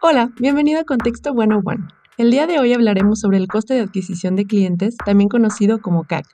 Hola, 0.00 0.30
bienvenido 0.38 0.80
a 0.80 0.84
Contexto 0.84 1.32
101. 1.32 1.88
El 2.18 2.30
día 2.30 2.46
de 2.46 2.60
hoy 2.60 2.72
hablaremos 2.72 3.18
sobre 3.18 3.38
el 3.38 3.48
coste 3.48 3.74
de 3.74 3.80
adquisición 3.80 4.36
de 4.36 4.44
clientes, 4.44 4.96
también 5.04 5.28
conocido 5.28 5.80
como 5.80 6.04
CAC. 6.04 6.24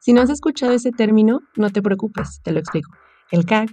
Si 0.00 0.12
no 0.12 0.20
has 0.20 0.28
escuchado 0.28 0.74
ese 0.74 0.90
término, 0.90 1.40
no 1.56 1.70
te 1.70 1.80
preocupes, 1.80 2.42
te 2.42 2.52
lo 2.52 2.58
explico. 2.58 2.90
El 3.30 3.46
CAC, 3.46 3.70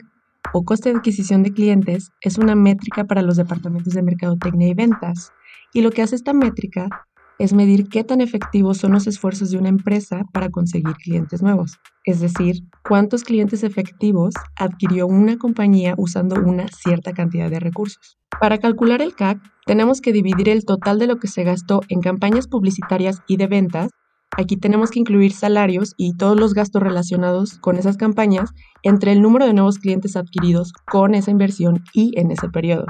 o 0.54 0.64
coste 0.64 0.92
de 0.92 0.96
adquisición 0.96 1.44
de 1.44 1.52
clientes, 1.52 2.12
es 2.22 2.38
una 2.38 2.56
métrica 2.56 3.04
para 3.04 3.22
los 3.22 3.36
departamentos 3.36 3.94
de 3.94 4.02
mercadotecnia 4.02 4.70
y 4.70 4.76
ventas. 4.76 5.34
Y 5.74 5.82
lo 5.82 5.92
que 5.92 6.04
hace 6.04 6.16
esta 6.16 6.32
métrica 6.32 7.08
es 7.40 7.54
medir 7.54 7.88
qué 7.88 8.04
tan 8.04 8.22
efectivos 8.22 8.78
son 8.78 8.92
los 8.92 9.08
esfuerzos 9.08 9.50
de 9.50 9.58
una 9.58 9.70
empresa 9.70 10.26
para 10.34 10.50
conseguir 10.50 10.94
clientes 10.96 11.42
nuevos, 11.42 11.80
es 12.04 12.20
decir, 12.20 12.58
cuántos 12.88 13.24
clientes 13.24 13.64
efectivos 13.64 14.34
adquirió 14.58 15.08
una 15.08 15.38
compañía 15.38 15.96
usando 15.98 16.36
una 16.36 16.68
cierta 16.68 17.14
cantidad 17.14 17.50
de 17.50 17.62
recursos. 17.62 18.18
Para 18.40 18.58
calcular 18.58 19.02
el 19.02 19.16
CAC, 19.16 19.40
tenemos 19.66 20.02
que 20.02 20.12
dividir 20.12 20.50
el 20.50 20.66
total 20.66 21.00
de 21.00 21.08
lo 21.08 21.18
que 21.18 21.28
se 21.28 21.44
gastó 21.44 21.82
en 21.88 22.02
campañas 22.02 22.48
publicitarias 22.48 23.22
y 23.28 23.38
de 23.38 23.48
ventas. 23.48 23.90
Aquí 24.38 24.58
tenemos 24.58 24.92
que 24.92 25.00
incluir 25.00 25.32
salarios 25.32 25.94
y 25.98 26.16
todos 26.16 26.40
los 26.40 26.54
gastos 26.54 26.84
relacionados 26.84 27.58
con 27.58 27.78
esas 27.78 27.98
campañas 27.98 28.52
entre 28.84 29.14
el 29.14 29.22
número 29.22 29.46
de 29.46 29.54
nuevos 29.54 29.80
clientes 29.80 30.16
adquiridos 30.16 30.74
con 30.92 31.16
esa 31.16 31.32
inversión 31.32 31.84
y 31.94 32.12
en 32.20 32.32
ese 32.32 32.50
periodo. 32.50 32.86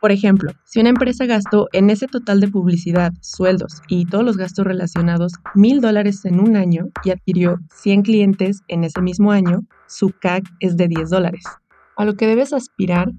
Por 0.00 0.12
ejemplo, 0.12 0.52
si 0.64 0.80
una 0.80 0.88
empresa 0.88 1.26
gastó 1.26 1.68
en 1.72 1.90
ese 1.90 2.06
total 2.06 2.40
de 2.40 2.48
publicidad, 2.48 3.12
sueldos 3.20 3.82
y 3.86 4.06
todos 4.06 4.24
los 4.24 4.38
gastos 4.38 4.64
relacionados 4.64 5.34
mil 5.54 5.82
dólares 5.82 6.24
en 6.24 6.40
un 6.40 6.56
año 6.56 6.86
y 7.04 7.10
adquirió 7.10 7.58
100 7.74 8.02
clientes 8.02 8.62
en 8.68 8.84
ese 8.84 9.02
mismo 9.02 9.30
año, 9.30 9.60
su 9.86 10.10
CAC 10.18 10.44
es 10.60 10.78
de 10.78 10.88
10 10.88 11.10
dólares. 11.10 11.44
A 11.96 12.06
lo 12.06 12.14
que 12.14 12.26
debes 12.26 12.54
aspirar 12.54 13.10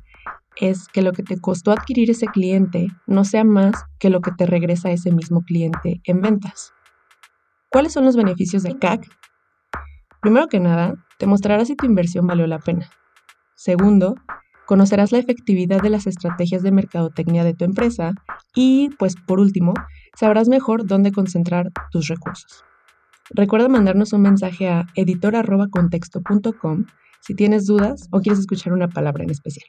es 0.55 0.87
que 0.87 1.03
lo 1.03 1.11
que 1.11 1.21
te 1.21 1.39
costó 1.39 1.71
adquirir 1.71 2.09
ese 2.09 2.25
cliente 2.25 2.87
no 3.05 3.25
sea 3.25 3.43
más 3.43 3.75
que 3.99 4.09
lo 4.09 4.21
que 4.21 4.31
te 4.31 4.47
regresa 4.47 4.89
ese 4.89 5.11
mismo 5.11 5.41
cliente 5.41 6.01
en 6.05 6.21
ventas. 6.21 6.73
¿Cuáles 7.69 7.93
son 7.93 8.05
los 8.05 8.15
beneficios 8.15 8.63
del 8.63 8.79
CAC? 8.79 9.07
Primero 10.19 10.47
que 10.47 10.59
nada, 10.59 10.95
te 11.19 11.27
mostrará 11.27 11.63
si 11.63 11.75
tu 11.75 11.85
inversión 11.85 12.25
valió 12.25 12.47
la 12.47 12.59
pena. 12.59 12.89
Segundo, 13.55 14.15
conocerás 14.65 15.11
la 15.11 15.19
efectividad 15.19 15.81
de 15.81 15.89
las 15.89 16.07
estrategias 16.07 16.63
de 16.63 16.71
mercadotecnia 16.71 17.43
de 17.43 17.53
tu 17.53 17.65
empresa 17.65 18.13
y, 18.55 18.89
pues 18.97 19.15
por 19.15 19.39
último, 19.39 19.73
sabrás 20.15 20.47
mejor 20.47 20.85
dónde 20.85 21.11
concentrar 21.11 21.71
tus 21.91 22.07
recursos. 22.07 22.63
Recuerda 23.29 23.69
mandarnos 23.69 24.13
un 24.13 24.21
mensaje 24.21 24.69
a 24.69 24.87
editor.contexto.com 24.95 26.85
si 27.21 27.35
tienes 27.35 27.65
dudas 27.65 28.07
o 28.11 28.19
quieres 28.19 28.39
escuchar 28.39 28.73
una 28.73 28.89
palabra 28.89 29.23
en 29.23 29.29
especial. 29.29 29.67